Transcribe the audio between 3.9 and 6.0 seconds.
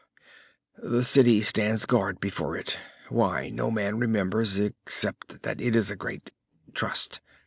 remembers, except that it is a